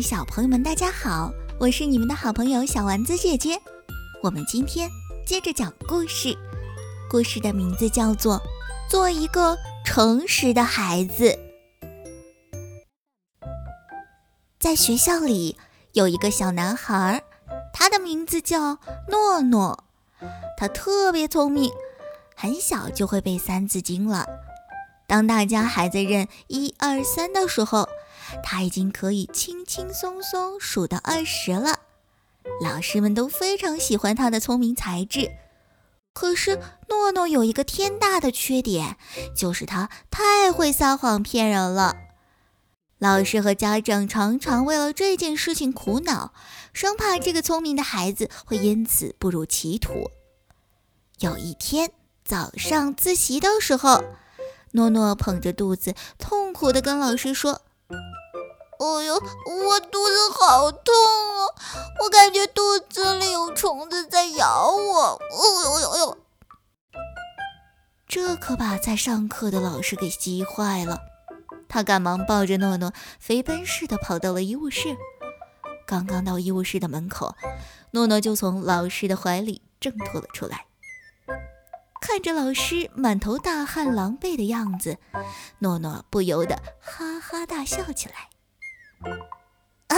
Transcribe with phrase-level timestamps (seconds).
[0.00, 3.60] 小朋友们，大家好，我是你们的好朋友小丸子姐姐。
[4.22, 4.88] 我们今天
[5.26, 6.36] 接着讲故事，
[7.10, 8.36] 故事的名字叫做
[8.90, 11.24] 《做一个诚实的孩子》。
[14.58, 15.56] 在学校里
[15.92, 17.22] 有一个小男孩，
[17.72, 18.78] 他的名字叫
[19.08, 19.84] 诺诺，
[20.56, 21.72] 他特别聪明，
[22.36, 24.26] 很小就会背《三字经》了。
[25.06, 27.88] 当大家还在认一二三的时候，
[28.42, 31.80] 他已经可以轻轻松松数到二十了。
[32.62, 35.30] 老师们都非常喜欢他的聪明才智。
[36.14, 38.96] 可是诺诺有一个天大的缺点，
[39.36, 41.96] 就是他太会撒谎骗人了。
[42.98, 46.32] 老师和家长常常为了这件事情苦恼，
[46.72, 50.10] 生怕这个聪明的孩子会因此步入歧途。
[51.20, 51.92] 有一天
[52.24, 54.02] 早上自习的时候，
[54.72, 57.62] 诺诺捧着肚子，痛苦地跟老师说
[58.78, 61.50] ：“哎呦，我肚子好痛啊！
[62.04, 66.18] 我感觉肚子里有虫子在咬我。”哎呦呦呦！
[68.06, 71.00] 这可把在上课的老师给急坏了。
[71.68, 74.96] 他赶忙抱着诺诺，飞奔似的跑到了医务室。
[75.86, 77.34] 刚刚到医务室的门口，
[77.90, 80.66] 诺诺就从老师的怀里挣脱了出来。
[82.00, 84.98] 看着老师满头大汗、狼狈的样子，
[85.58, 88.30] 诺诺不由得哈哈大笑起来。
[89.88, 89.96] 啊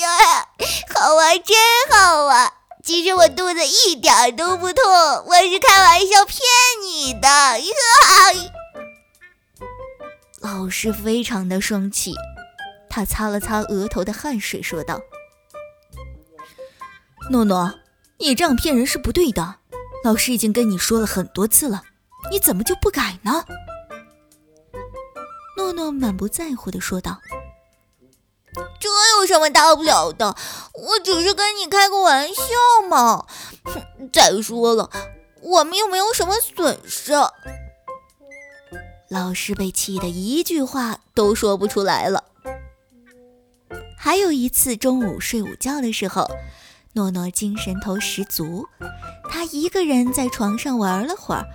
[0.00, 0.48] 呀，
[0.94, 1.56] 好玩，真
[1.90, 2.52] 好玩！
[2.84, 4.84] 其实我肚子一点都不痛，
[5.26, 6.40] 我是开玩笑骗
[6.82, 7.28] 你的。
[10.40, 12.14] 老师非常的生气，
[12.88, 15.00] 他擦了擦额头的汗水，说道
[17.30, 17.74] ：“诺诺，
[18.18, 19.56] 你这样骗人是不对的。”
[20.04, 21.82] 老师已经跟你说了很多次了，
[22.30, 23.44] 你怎么就不改呢？
[25.56, 27.20] 诺诺满不在乎地说道
[28.80, 30.36] ：“这有什么大不了的？
[30.74, 32.42] 我只是跟你开个玩笑
[32.88, 33.26] 嘛。
[33.64, 34.90] 哼再说了，
[35.40, 37.12] 我们又没有什么损失。”
[39.08, 42.24] 老师被气得一句话都说不出来了。
[43.96, 46.28] 还有一次中午睡午觉的时候。
[46.94, 48.66] 诺诺精神头十足，
[49.30, 51.46] 他一个人在床上玩了会儿，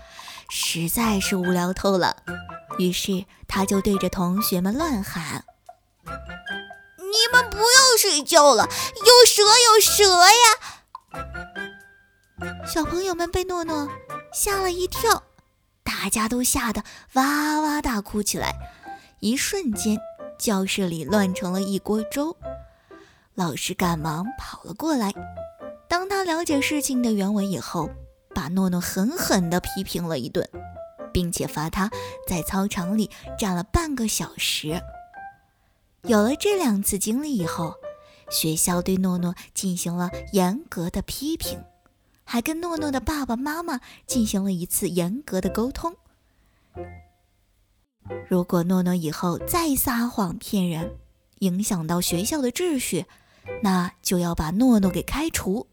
[0.50, 2.16] 实在是无聊透了。
[2.78, 5.44] 于是他就对着同学们乱喊
[7.13, 10.57] ：“你们不要睡觉了，有蛇有蛇呀！”
[12.68, 13.88] 小朋友们被诺诺
[14.34, 15.23] 吓了一跳，
[15.84, 18.53] 大家都吓得哇哇大哭起来。
[19.19, 19.97] 一瞬间，
[20.40, 22.35] 教室里乱成了一锅粥。
[23.35, 25.13] 老师赶忙跑了过来。
[25.88, 27.90] 当他了解事情的原委以后，
[28.34, 30.50] 把诺诺狠狠地批评了一顿，
[31.13, 31.90] 并且罚他
[32.28, 34.81] 在操场里站了半个小时。
[36.06, 37.75] 有了这两次经历以后，
[38.30, 41.64] 学校对诺诺进行了严格的批评，
[42.25, 45.96] 还跟诺诺的爸爸妈妈进行了一次严格的沟通。
[48.28, 50.97] 如果诺诺以后再撒谎骗人，
[51.40, 53.06] 影响到学校的秩序，
[53.62, 55.68] 那就要把诺诺给开除。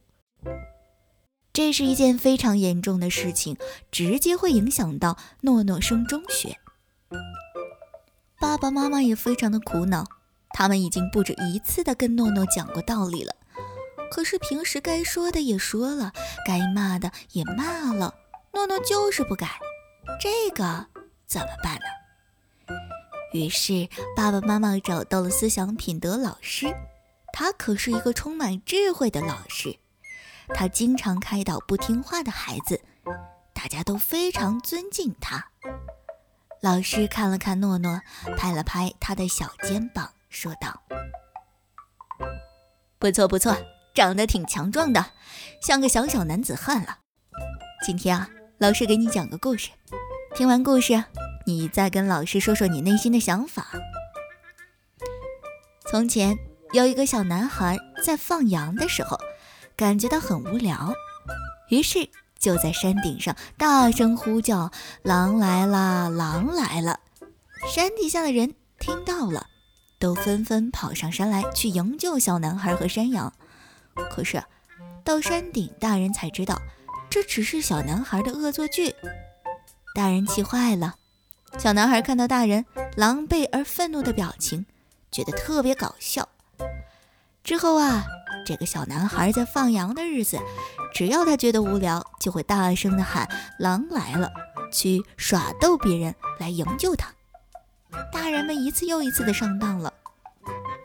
[1.53, 3.57] 这是一件非常严重的事情，
[3.91, 6.57] 直接会影响到诺诺升中学。
[8.39, 10.07] 爸爸妈妈也非常的苦恼，
[10.53, 13.35] 他们已经不止一次的跟诺诺讲过道理了，
[14.11, 16.13] 可是平时该说的也说了，
[16.47, 18.15] 该骂的也骂了，
[18.53, 19.59] 诺诺就是不改，
[20.21, 20.87] 这个
[21.27, 22.75] 怎么办呢？
[23.33, 26.75] 于是爸爸妈妈找到了思想品德老师，
[27.33, 29.79] 他可是一个充满智慧的老师，
[30.53, 32.81] 他经常开导不听话的孩子，
[33.55, 35.47] 大家都非常尊敬他。
[36.61, 38.03] 老师看了看诺诺，
[38.37, 40.83] 拍了拍他的小肩膀，说道
[42.99, 43.55] ：“不错不错，
[43.93, 45.05] 长得挺强壮的，
[45.61, 46.99] 像个小小男子汉了。
[47.85, 49.71] 今天啊，老师给你讲个故事，
[50.35, 51.05] 听完故事。”
[51.47, 53.67] 你再跟老师说说你内心的想法。
[55.91, 56.39] 从前
[56.73, 59.19] 有一个小男孩在放羊的时候，
[59.75, 60.95] 感觉到很无聊，
[61.71, 64.71] 于是就在山顶上大声呼叫
[65.03, 67.01] ：“狼来啦，狼来了！”
[67.67, 69.47] 山底下的人听到了，
[70.01, 73.33] 都纷纷跑上山来去营救小男孩和山羊。
[74.11, 74.43] 可是
[75.05, 76.61] 到山顶，大人才知道
[77.09, 78.95] 这只是小男孩的恶作剧，
[79.95, 80.97] 大人气坏了。
[81.59, 82.65] 小男孩看到大人
[82.97, 84.65] 狼狈而愤怒的表情，
[85.13, 86.29] 觉得特别搞笑。
[87.43, 88.05] 之后啊，
[88.47, 90.39] 这个小男孩在放羊的日子，
[90.95, 94.31] 只要他觉得无聊，就会大声的喊“狼来了”，
[94.73, 97.13] 去耍逗别人来营救他。
[98.13, 99.90] 大人们一次又一次的上当了，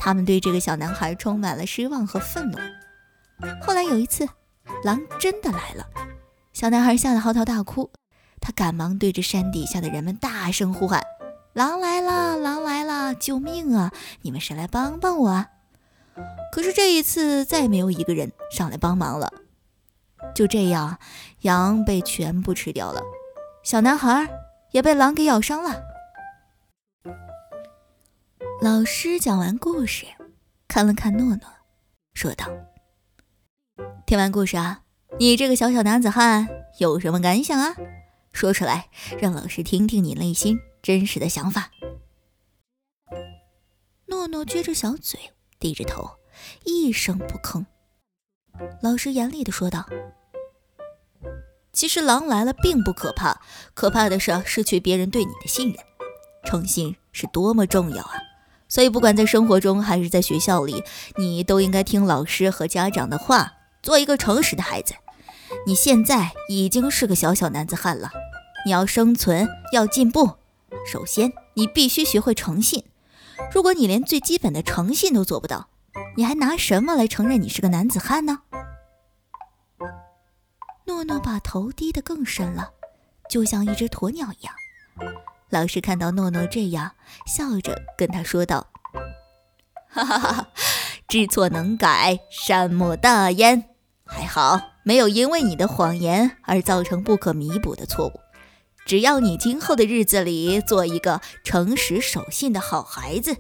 [0.06, 2.60] 他们对这个小男孩充满了失望和愤怒。
[3.60, 4.30] 后来有一次，
[4.84, 5.84] 狼真的来了，
[6.54, 7.90] 小男孩吓得嚎啕大哭，
[8.40, 11.02] 他赶忙对着山底下的人们大声呼喊
[11.54, 13.92] ：“狼来了，狼来了，救命啊！
[14.22, 15.48] 你们谁来帮帮我啊？”
[16.54, 19.34] 可是这一次，再也没有一个人上来帮忙了。
[20.36, 21.00] 就这样，
[21.42, 23.02] 羊被全部吃掉了，
[23.64, 24.30] 小男孩
[24.70, 25.82] 也被狼给咬伤了。
[28.66, 30.08] 老师讲完故事，
[30.68, 31.42] 看了看诺诺，
[32.16, 32.48] 说道。
[34.08, 34.82] 听完故事啊，
[35.20, 37.76] 你这个小小男子汉有什么感想啊？
[38.32, 38.90] 说出来，
[39.20, 41.70] 让老师听听你内心真实的想法。
[44.08, 45.20] 诺诺撅着小嘴，
[45.60, 46.10] 低着头，
[46.64, 47.68] 一声不吭。
[48.82, 49.88] 老师严厉地说道
[51.72, 53.40] ：“其实狼来了并不可怕，
[53.76, 55.78] 可怕的是失去别人对你的信任。
[56.44, 58.14] 诚信是多么重要啊！
[58.76, 60.84] 所以，不管在生活中还是在学校里，
[61.16, 64.96] 你都应该听老师和家长的话。”做一个诚实的孩子，
[65.66, 68.12] 你现在已经是个小小男子汉了。
[68.66, 70.32] 你要生存，要进步，
[70.92, 72.84] 首先你必须学会诚信。
[73.54, 75.70] 如果你连最基本的诚信都做不到，
[76.18, 78.40] 你还拿什么来承认你是个男子汉呢？
[80.86, 82.72] 诺诺把头低得更深了，
[83.30, 84.54] 就像一只鸵鸟一样。
[85.50, 86.94] 老师看到诺诺这样，
[87.26, 88.68] 笑着跟他说道
[89.90, 90.48] ：“哈哈哈哈，
[91.08, 93.70] 知错能改，善莫大焉。”
[94.08, 98.20] 还好，没有因为你的谎言而造成不可弥补的错误。
[98.86, 103.38] 只要你今后的日子里做一个诚实守信的好孩子，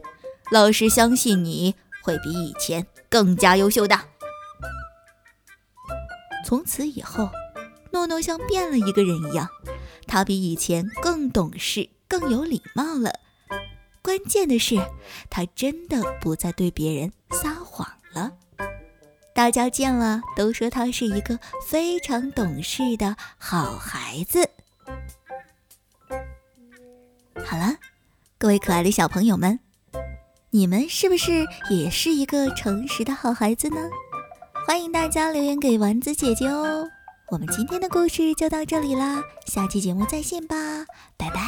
[0.49, 3.99] 老师相信你会比以前更加优秀的。
[6.43, 7.29] 从此以后，
[7.91, 9.47] 诺诺像变了一个人一样，
[10.07, 13.13] 他比以前更懂事、更有礼貌了。
[14.01, 14.75] 关键的是，
[15.29, 18.31] 他真的不再对别人撒谎了。
[19.33, 21.37] 大家见了都说他是一个
[21.67, 24.49] 非常懂事的好孩子。
[27.43, 27.75] 好了，
[28.37, 29.59] 各位可爱的小朋友们，
[30.51, 33.77] 你们是不是也是一个诚实的好孩子呢？
[34.65, 36.87] 欢迎大家留言给丸子姐姐哦。
[37.29, 40.55] 我们今天的故事就到这里了，下期节目再见吧，
[41.17, 41.41] 拜拜。